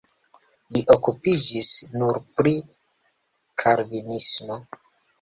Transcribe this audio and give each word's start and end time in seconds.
Li 0.77 0.81
okupiĝis 0.95 1.69
nur 1.99 2.19
pri 2.41 2.57
kalvinismo. 3.67 4.63